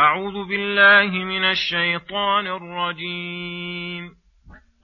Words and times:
أعوذ 0.00 0.48
بالله 0.48 1.24
من 1.24 1.44
الشيطان 1.44 2.46
الرجيم. 2.46 4.10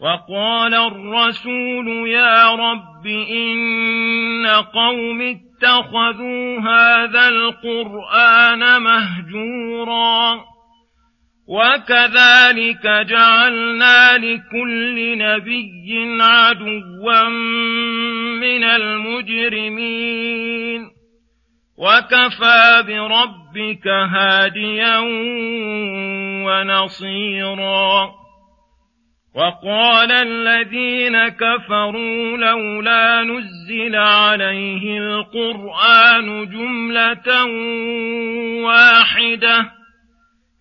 وقال 0.00 0.74
الرسول 0.74 2.08
يا 2.08 2.50
رب 2.50 3.06
إن 3.30 4.46
قوم 4.46 5.20
اتخذوا 5.20 6.60
هذا 6.60 7.28
القرآن 7.28 8.82
مهجورا 8.82 10.44
وكذلك 11.48 12.86
جعلنا 12.86 14.18
لكل 14.18 15.18
نبي 15.18 16.22
عدوا 16.22 17.28
من 18.40 18.64
المجرمين. 18.64 20.16
وكفى 21.78 22.82
بربك 22.86 23.88
هاديا 23.88 24.98
ونصيرا 26.46 28.10
وقال 29.34 30.12
الذين 30.12 31.28
كفروا 31.28 32.36
لولا 32.36 33.22
نزل 33.22 33.96
عليه 33.96 34.98
القران 34.98 36.48
جمله 36.48 37.44
واحدة 38.64 39.70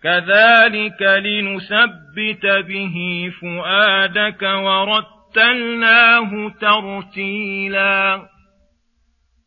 كذلك 0.04 1.02
لنثبت 1.02 2.46
به 2.68 3.30
فؤادك 3.42 4.42
ورتلناه 4.42 6.52
ترتيلا 6.62 8.35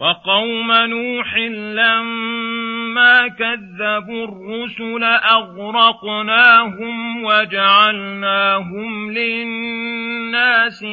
وقوم 0.00 0.72
نوح 0.72 1.36
لما 1.76 3.28
كذبوا 3.28 4.24
الرسل 4.24 5.04
أغرقناهم 5.34 6.84
وجعلناهم 7.24 9.10
للناس 9.12 10.84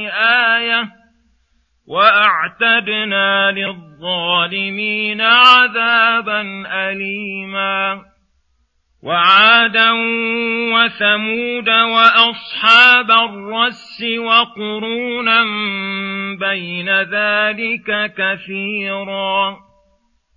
آية 0.55 0.89
وأعتدنا 1.87 3.51
للظالمين 3.51 5.21
عذابا 5.21 6.63
أليما 6.67 8.01
وعادا 9.03 9.91
وثمود 10.73 11.69
وأصحاب 11.69 13.11
الرس 13.11 14.03
وقرونا 14.19 15.43
بين 16.39 16.89
ذلك 16.89 18.13
كثيرا 18.17 19.57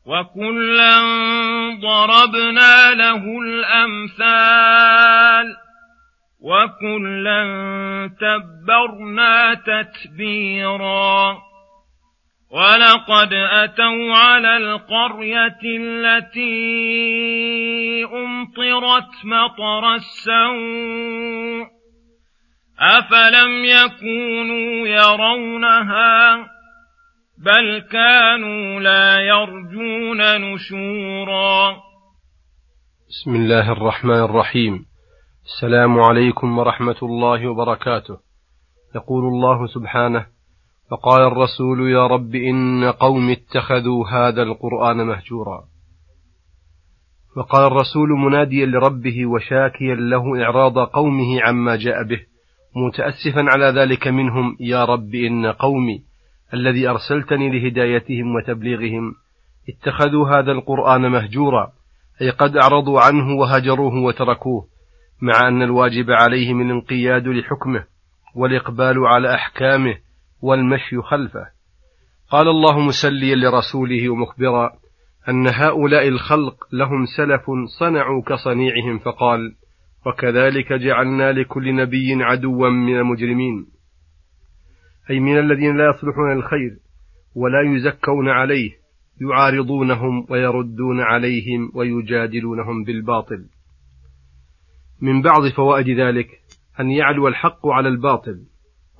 وكلا 0.07 1.01
ضربنا 1.81 2.95
له 2.95 3.39
الأمثال 3.43 4.91
وكلا 6.41 7.45
تبرنا 8.21 9.55
تتبيرا 9.55 11.50
ولقد 12.51 13.33
أتوا 13.33 14.15
على 14.15 14.57
القرية 14.57 15.61
التي 15.81 16.45
أمطرت 18.05 19.13
مطر 19.25 19.95
السوء 19.95 21.67
أفلم 22.81 23.65
يكونوا 23.65 24.89
يرونها 24.89 26.47
بل 27.39 27.79
كانوا 27.93 28.81
لا 28.81 29.21
يرجون 29.21 30.41
نشورا 30.41 31.77
بسم 33.09 33.35
الله 33.35 33.73
الرحمن 33.73 34.25
الرحيم. 34.25 34.87
السلام 35.45 36.01
عليكم 36.01 36.59
ورحمة 36.59 36.97
الله 37.03 37.49
وبركاته. 37.49 38.19
يقول 38.95 39.25
الله 39.25 39.67
سبحانه 39.67 40.27
فقال 40.91 41.23
الرسول 41.23 41.91
يا 41.91 42.07
رب 42.07 42.35
إن 42.35 42.85
قوم 42.85 43.31
اتخذوا 43.31 44.09
هذا 44.09 44.43
القرآن 44.43 44.97
مهجورا. 44.97 45.65
فقال 47.37 47.67
الرسول 47.67 48.09
مناديا 48.09 48.67
لربه 48.67 49.27
وشاكيا 49.27 49.95
له 49.95 50.43
إعراض 50.43 50.79
قومه 50.79 51.43
عما 51.43 51.77
جاء 51.77 52.03
به 52.03 52.21
متأسفا 52.77 53.45
على 53.53 53.81
ذلك 53.81 54.09
منهم 54.09 54.57
يا 54.61 54.85
رب 54.85 55.15
إن 55.15 55.47
قومي 55.47 56.03
الذي 56.55 56.89
أرسلتني 56.89 57.51
لهدايتهم 57.51 58.35
وتبليغهم 58.35 59.15
اتخذوا 59.69 60.29
هذا 60.29 60.53
القرآن 60.53 61.11
مهجورا 61.11 61.73
أي 62.23 62.31
قد 62.31 62.57
أعرضوا 62.57 63.01
عنه 63.01 63.37
وهجروه 63.37 63.95
وتركوه 63.95 64.67
مع 65.23 65.49
أن 65.49 65.63
الواجب 65.63 66.11
عليهم 66.11 66.61
الانقياد 66.61 67.29
لحكمه 67.29 67.85
والإقبال 68.37 69.07
على 69.07 69.35
أحكامه 69.35 69.97
والمشي 70.43 71.03
خلفه. 71.03 71.47
قال 72.31 72.49
الله 72.49 72.81
مسليا 72.81 73.37
لرسوله 73.37 74.09
ومخبرا 74.09 74.71
أن 75.29 75.47
هؤلاء 75.47 76.09
الخلق 76.09 76.55
لهم 76.73 77.05
سلف 77.17 77.43
صنعوا 77.79 78.23
كصنيعهم 78.23 78.99
فقال 78.99 79.55
وكذلك 80.07 80.73
جعلنا 80.73 81.33
لكل 81.33 81.75
نبي 81.75 82.25
عدوا 82.25 82.69
من 82.69 82.97
المجرمين. 82.97 83.67
أي 85.11 85.21
من 85.21 85.39
الذين 85.39 85.77
لا 85.77 85.89
يصلحون 85.89 86.33
الخير 86.33 86.77
ولا 87.37 87.77
يزكون 87.77 88.29
عليه 88.29 88.71
يعارضونهم 89.21 90.27
ويردون 90.31 91.01
عليهم 91.01 91.73
ويجادلونهم 91.75 92.85
بالباطل. 92.85 93.47
من 95.03 95.23
بعض 95.23 95.49
فوائد 95.57 96.01
ذلك 96.01 96.29
أن 96.81 96.91
يعلو 96.91 97.29
الحق 97.29 97.67
على 97.67 97.89
الباطل. 97.89 98.45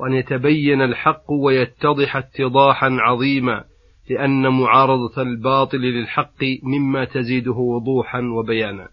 وأن 0.01 0.13
يتبين 0.13 0.83
الحق 0.83 1.31
ويتضح 1.31 2.17
اتضاحا 2.17 2.89
عظيما 2.91 3.65
لأن 4.11 4.49
معارضة 4.49 5.23
الباطل 5.23 5.79
للحق 5.79 6.45
مما 6.63 7.05
تزيده 7.05 7.53
وضوحا 7.53 8.21
وبيانا. 8.21 8.89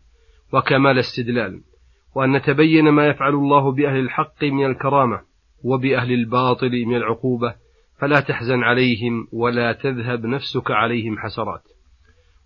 وكمال 0.54 1.00
استدلال 1.00 1.62
وأن 2.16 2.32
نتبين 2.32 2.90
ما 2.90 3.08
يفعل 3.08 3.34
الله 3.34 3.72
بأهل 3.72 4.00
الحق 4.00 4.44
من 4.44 4.66
الكرامة 4.66 5.22
وبأهل 5.64 6.12
الباطل 6.12 6.86
من 6.86 6.96
العقوبة 6.96 7.56
فلا 8.00 8.20
تحزن 8.20 8.64
عليهم 8.64 9.28
ولا 9.34 9.74
تذهب 9.74 10.26
نفسك 10.26 10.72
عليهم 10.72 11.18
حسرات. 11.18 11.64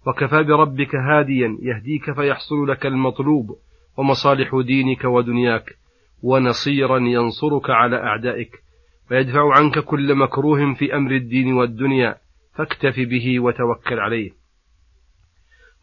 وكفى 0.08 0.44
بربك 0.44 0.96
هاديا 0.96 1.58
يهديك 1.62 2.12
فيحصل 2.16 2.68
لك 2.68 2.86
المطلوب 2.86 3.56
ومصالح 3.98 4.62
دينك 4.66 5.04
ودنياك. 5.04 5.81
ونصيرا 6.24 7.00
ينصرك 7.00 7.70
على 7.70 7.96
أعدائك 7.96 8.52
ويدفع 9.12 9.58
عنك 9.58 9.80
كل 9.80 10.16
مكروه 10.16 10.74
في 10.74 10.96
أمر 10.96 11.12
الدين 11.12 11.54
والدنيا 11.54 12.16
فاكتف 12.56 13.00
به 13.00 13.40
وتوكل 13.40 14.00
عليه. 14.00 14.32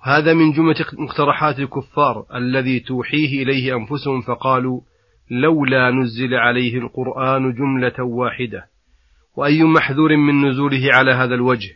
هذا 0.02 0.35
من 0.35 0.52
جملة 0.52 0.87
مقترحات 0.93 1.58
الكفار 1.58 2.25
الذي 2.35 2.81
توحيه 2.81 3.43
إليه 3.43 3.76
أنفسهم 3.76 4.20
فقالوا 4.20 4.81
لولا 5.31 5.90
نزل 5.90 6.35
عليه 6.35 6.79
القرآن 6.79 7.52
جملة 7.52 8.05
واحدة 8.05 8.64
وأي 9.37 9.62
محذور 9.62 10.17
من 10.17 10.49
نزوله 10.49 10.88
على 10.94 11.12
هذا 11.12 11.35
الوجه؟ 11.35 11.70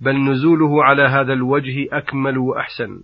بل 0.00 0.16
نزوله 0.16 0.84
على 0.84 1.02
هذا 1.02 1.32
الوجه 1.32 1.88
أكمل 1.92 2.38
وأحسن. 2.38 3.00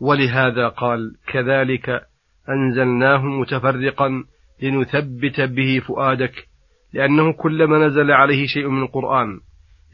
ولهذا 0.00 0.68
قال 0.68 1.16
كذلك 1.32 2.11
أنزلناه 2.48 3.26
متفرقا 3.26 4.24
لنثبت 4.62 5.40
به 5.40 5.80
فؤادك 5.86 6.48
لأنه 6.92 7.32
كلما 7.32 7.86
نزل 7.86 8.10
عليه 8.10 8.46
شيء 8.46 8.68
من 8.68 8.82
القرآن 8.82 9.40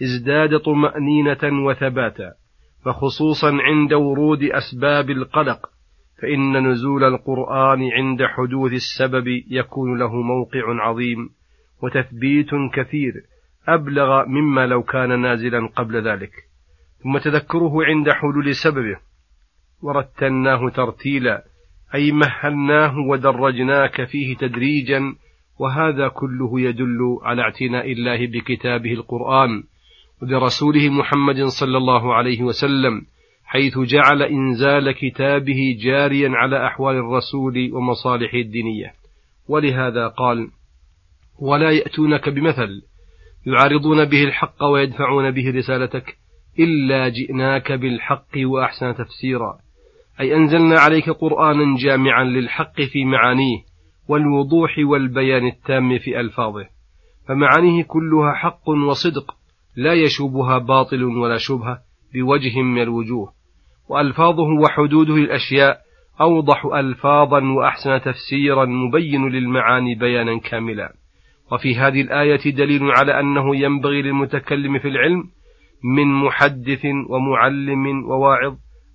ازداد 0.02 0.58
طمأنينة 0.58 1.66
وثباتا 1.66 2.32
فخصوصا 2.84 3.52
عند 3.52 3.92
ورود 3.92 4.42
أسباب 4.42 5.10
القلق 5.10 5.66
فإن 6.22 6.66
نزول 6.70 7.04
القرآن 7.04 7.90
عند 7.92 8.22
حدوث 8.22 8.72
السبب 8.72 9.26
يكون 9.50 9.98
له 9.98 10.22
موقع 10.22 10.82
عظيم 10.82 11.28
وتثبيت 11.82 12.50
كثير 12.74 13.12
أبلغ 13.68 14.24
مما 14.26 14.66
لو 14.66 14.82
كان 14.82 15.20
نازلا 15.20 15.68
قبل 15.76 16.08
ذلك. 16.08 16.32
ثم 17.02 17.18
تذكره 17.18 17.84
عند 17.84 18.10
حلول 18.10 18.54
سببه 18.54 18.96
ورتلناه 19.82 20.68
ترتيلا 20.68 21.44
أي 21.94 22.12
مهلناه 22.12 22.98
ودرجناك 22.98 24.04
فيه 24.04 24.36
تدريجا 24.36 25.14
وهذا 25.58 26.08
كله 26.08 26.60
يدل 26.60 27.18
على 27.22 27.42
اعتناء 27.42 27.92
الله 27.92 28.26
بكتابه 28.26 28.92
القرآن 28.92 29.62
وبرسوله 30.22 30.88
محمد 30.88 31.42
صلى 31.44 31.76
الله 31.76 32.14
عليه 32.14 32.42
وسلم 32.42 33.02
حيث 33.44 33.78
جعل 33.78 34.22
إنزال 34.22 34.92
كتابه 34.92 35.76
جاريا 35.82 36.30
على 36.30 36.66
أحوال 36.66 36.96
الرسول 36.96 37.70
ومصالحه 37.72 38.38
الدينية. 38.38 38.92
ولهذا 39.48 40.08
قال 40.08 40.50
ولا 41.40 41.70
يأتونك 41.70 42.28
بمثل 42.28 42.82
يعارضون 43.46 44.04
به 44.04 44.24
الحق 44.24 44.64
ويدفعون 44.64 45.30
به 45.30 45.50
رسالتك 45.50 46.16
إلا 46.58 47.08
جئناك 47.08 47.72
بالحق 47.72 48.36
وأحسن 48.36 48.94
تفسيرا 48.94 49.58
أي 50.20 50.36
أنزلنا 50.36 50.80
عليك 50.80 51.10
قرآنا 51.10 51.76
جامعا 51.78 52.24
للحق 52.24 52.80
في 52.80 53.04
معانيه 53.04 53.58
والوضوح 54.08 54.74
والبيان 54.78 55.46
التام 55.46 55.98
في 55.98 56.20
ألفاظه. 56.20 56.66
فمعانيه 57.28 57.82
كلها 57.82 58.32
حق 58.32 58.68
وصدق 58.68 59.34
لا 59.76 59.92
يشوبها 59.92 60.58
باطل 60.58 61.04
ولا 61.04 61.36
شبهة 61.36 61.78
بوجه 62.14 62.62
من 62.62 62.82
الوجوه. 62.82 63.32
وألفاظه 63.88 64.48
وحدوده 64.62 65.14
الأشياء 65.14 65.78
أوضح 66.20 66.64
ألفاظا 66.66 67.40
وأحسن 67.40 68.00
تفسيرا 68.00 68.64
مبين 68.64 69.28
للمعاني 69.28 69.94
بيانا 69.94 70.38
كاملا. 70.38 70.92
وفي 71.52 71.76
هذه 71.76 72.00
الآية 72.00 72.50
دليل 72.50 72.82
على 72.90 73.20
أنه 73.20 73.56
ينبغي 73.56 74.02
للمتكلم 74.02 74.78
في 74.78 74.88
العلم 74.88 75.24
من 75.84 76.06
محدث 76.06 76.86
ومعلم 77.08 78.04
وواعظ 78.04 78.54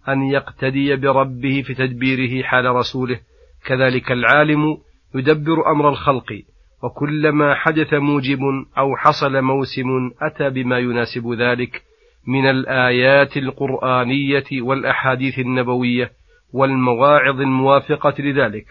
أن 0.09 0.23
يقتدي 0.23 0.95
بربه 0.95 1.61
في 1.61 1.73
تدبيره 1.73 2.43
حال 2.43 2.65
رسوله. 2.65 3.19
كذلك 3.65 4.11
العالم 4.11 4.77
يدبر 5.15 5.71
أمر 5.71 5.89
الخلق 5.89 6.43
وكلما 6.83 7.55
حدث 7.55 7.93
موجب 7.93 8.39
أو 8.77 8.95
حصل 8.97 9.41
موسم 9.41 10.11
أتى 10.21 10.49
بما 10.49 10.79
يناسب 10.79 11.33
ذلك 11.33 11.81
من 12.27 12.49
الآيات 12.49 13.37
القرآنية 13.37 14.61
والأحاديث 14.61 15.39
النبوية 15.39 16.11
والمواعظ 16.53 17.41
الموافقة 17.41 18.13
لذلك. 18.19 18.65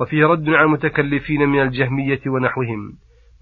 وفيه 0.00 0.26
رد 0.26 0.48
على 0.48 0.64
المتكلفين 0.64 1.48
من 1.48 1.62
الجهمية 1.62 2.20
ونحوهم 2.26 2.92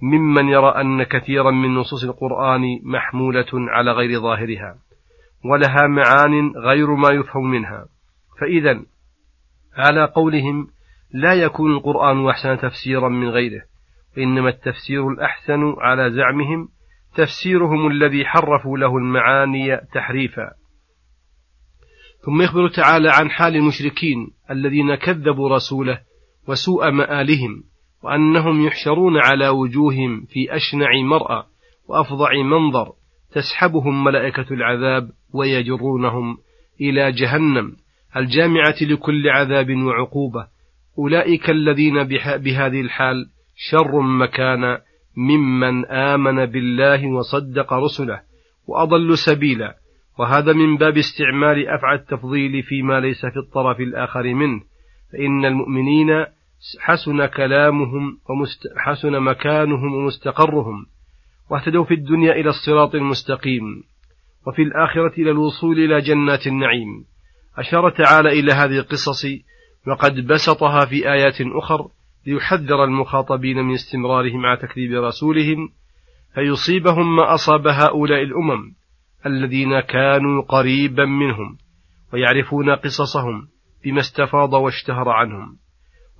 ممن 0.03 0.49
يرى 0.49 0.69
أن 0.69 1.03
كثيرا 1.03 1.51
من 1.51 1.75
نصوص 1.75 2.05
القرآن 2.05 2.63
محمولة 2.85 3.47
على 3.53 3.93
غير 3.93 4.21
ظاهرها. 4.21 4.75
ولها 5.45 5.87
معان 5.87 6.53
غير 6.57 6.95
ما 6.95 7.09
يفهم 7.11 7.51
منها. 7.51 7.87
فإذا 8.41 8.83
على 9.77 10.05
قولهم 10.05 10.69
لا 11.15 11.35
يكون 11.35 11.73
القرآن 11.73 12.29
أحسن 12.29 12.59
تفسيرا 12.59 13.09
من 13.09 13.29
غيره 13.29 13.63
وإنما 14.17 14.49
التفسير 14.49 15.09
الأحسن 15.09 15.75
على 15.79 16.11
زعمهم 16.11 16.69
تفسيرهم 17.15 17.87
الذي 17.87 18.25
حرفوا 18.25 18.79
له 18.79 18.97
المعاني 18.97 19.77
تحريفا. 19.95 20.53
ثم 22.25 22.43
يخبر 22.43 22.69
تعالى 22.69 23.11
عن 23.11 23.31
حال 23.31 23.57
المشركين 23.57 24.31
الذين 24.51 24.95
كذبوا 24.95 25.55
رسوله 25.57 26.01
وسوء 26.49 26.91
مآلهم 26.91 27.65
وأنهم 28.03 28.67
يحشرون 28.67 29.17
على 29.17 29.49
وجوههم 29.49 30.25
في 30.25 30.57
أشنع 30.57 30.89
مرأى 31.05 31.45
وأفظع 31.89 32.31
منظر 32.45 32.93
تسحبهم 33.33 34.05
ملائكة 34.05 34.47
العذاب 34.51 35.11
ويجرونهم 35.35 36.39
إلى 36.81 37.13
جهنم. 37.13 37.77
الجامعة 38.17 38.77
لكل 38.83 39.29
عذاب 39.29 39.77
وعقوبة. 39.77 40.47
أولئك 40.99 41.51
الذين 41.51 42.03
بهذه 42.39 42.81
الحال 42.81 43.27
شر 43.57 44.01
مكانا 44.01 44.81
ممن 45.17 45.85
آمن 45.87 46.47
بالله 46.47 47.07
وصدق 47.07 47.73
رسله 47.73 48.21
وأضل 48.69 49.19
سبيلا. 49.19 49.77
وهذا 50.19 50.53
من 50.53 50.77
باب 50.77 50.97
استعمال 50.97 51.69
أفعى 51.69 51.97
التفضيل 51.97 52.63
فيما 52.63 53.01
ليس 53.01 53.27
في 53.27 53.37
الطرف 53.37 53.81
الآخر 53.81 54.35
منه. 54.35 54.61
فإن 55.13 55.45
المؤمنين 55.45 56.25
حسن 56.81 57.27
كلامهم 57.27 58.19
وحسن 58.77 59.21
مكانهم 59.21 59.95
ومستقرهم. 59.95 60.87
واهتدوا 61.51 61.85
في 61.85 61.95
الدنيا 61.95 62.33
إلى 62.33 62.49
الصراط 62.49 62.95
المستقيم 62.95 63.63
وفي 64.47 64.63
الآخرة 64.63 65.13
إلى 65.19 65.31
الوصول 65.31 65.79
إلى 65.79 66.01
جنات 66.01 66.47
النعيم. 66.47 67.05
أشار 67.59 67.91
تعالى 67.91 68.41
إلى 68.41 68.53
هذه 68.53 68.79
القصص 68.79 69.27
وقد 69.87 70.27
بسطها 70.27 70.85
في 70.85 71.13
آيات 71.13 71.41
أخر 71.41 71.89
ليحذر 72.27 72.85
المخاطبين 72.85 73.57
من 73.57 73.75
استمرارهم 73.75 74.47
على 74.47 74.57
تكذيب 74.57 74.93
رسولهم 74.93 75.69
فيصيبهم 76.35 77.17
ما 77.17 77.35
أصاب 77.35 77.67
هؤلاء 77.67 78.23
الأمم 78.23 78.73
الذين 79.27 79.81
كانوا 79.81 80.43
قريبا 80.43 81.05
منهم 81.05 81.57
ويعرفون 82.13 82.71
قصصهم 82.71 83.49
بما 83.85 84.01
استفاض 84.01 84.53
واشتهر 84.53 85.09
عنهم. 85.09 85.57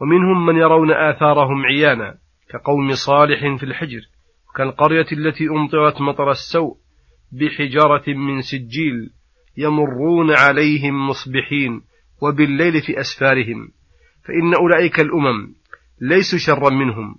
ومنهم 0.01 0.47
من 0.47 0.57
يرون 0.57 0.93
آثارهم 0.93 1.67
عيانا 1.67 2.15
كقوم 2.51 2.95
صالح 2.95 3.41
في 3.57 3.63
الحجر 3.63 4.01
كالقرية 4.57 5.07
التي 5.13 5.49
أمطرت 5.49 6.01
مطر 6.01 6.31
السوء 6.31 6.77
بحجارة 7.33 8.05
من 8.09 8.43
سجيل 8.43 9.11
يمرون 9.57 10.31
عليهم 10.31 11.09
مصبحين 11.09 11.83
وبالليل 12.23 12.83
في 12.83 13.01
أسفارهم 13.01 13.69
فإن 14.25 14.55
أولئك 14.55 15.01
الأمم 15.01 15.55
ليسوا 16.01 16.39
شرا 16.39 16.71
منهم 16.71 17.15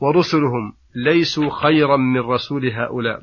ورسلهم 0.00 0.72
ليسوا 0.94 1.50
خيرا 1.50 1.96
من 1.96 2.20
رسول 2.20 2.66
هؤلاء. 2.70 3.22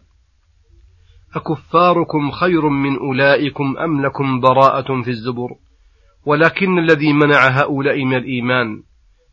أكفاركم 1.36 2.31
خير 2.31 2.69
من 2.69 2.98
أولئكم 2.98 3.77
أم 3.77 4.05
لكم 4.05 4.39
براءة 4.39 5.01
في 5.01 5.10
الزبر؟ 5.10 5.50
ولكن 6.25 6.79
الذي 6.79 7.13
منع 7.13 7.48
هؤلاء 7.48 8.05
من 8.05 8.15
الإيمان 8.17 8.84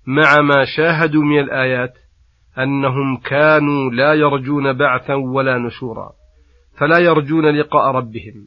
مع 0.07 0.41
ما 0.41 0.65
شاهدوا 0.77 1.23
من 1.23 1.41
الآيات 1.41 1.95
أنهم 2.59 3.17
كانوا 3.17 3.91
لا 3.91 4.15
يرجون 4.15 4.73
بعثا 4.73 5.15
ولا 5.15 5.59
نشورا 5.59 6.13
فلا 6.79 6.99
يرجون 6.99 7.47
لقاء 7.47 7.91
ربهم 7.91 8.47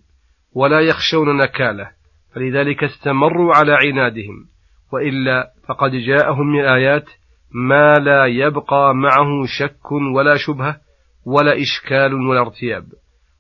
ولا 0.55 0.79
يخشون 0.79 1.37
نكاله 1.37 1.89
فلذلك 2.35 2.83
استمروا 2.83 3.55
على 3.55 3.77
عنادهم 3.85 4.45
وإلا 4.93 5.51
فقد 5.67 5.91
جاءهم 5.91 6.47
من 6.47 6.59
الآيات 6.59 7.09
ما 7.51 7.93
لا 7.93 8.25
يبقى 8.25 8.95
معه 8.95 9.45
شك 9.59 9.91
ولا 9.91 10.37
شبهة 10.37 10.77
ولا 11.25 11.61
إشكال 11.61 12.13
ولا 12.13 12.41
ارتياب. 12.41 12.83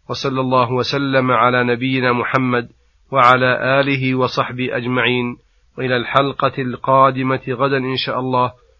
وصلى 0.09 0.41
الله 0.41 0.71
وسلم 0.71 1.31
على 1.31 1.63
نبينا 1.63 2.13
محمد 2.13 2.69
وعلى 3.11 3.79
آله 3.79 4.15
وصحبه 4.15 4.77
أجمعين 4.77 5.37
وإلى 5.77 5.97
الحلقة 5.97 6.61
القادمة 6.61 7.41
غدا 7.49 7.77
إن 7.77 7.97
شاء 7.97 8.19
الله. 8.19 8.51